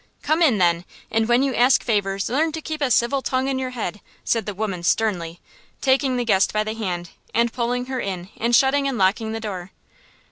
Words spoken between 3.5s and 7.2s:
your head!" said the woman sternly, taking the guest by the hand